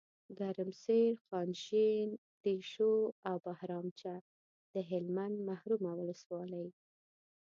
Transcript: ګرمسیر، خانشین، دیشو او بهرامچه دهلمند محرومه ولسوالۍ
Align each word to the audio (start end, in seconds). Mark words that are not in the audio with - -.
ګرمسیر، 0.37 1.13
خانشین، 1.27 2.07
دیشو 2.43 2.93
او 3.27 3.35
بهرامچه 3.45 4.13
دهلمند 4.73 5.35
محرومه 5.49 5.91
ولسوالۍ 5.95 6.67